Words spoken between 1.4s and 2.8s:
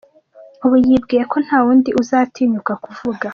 nta undi uzatinyuka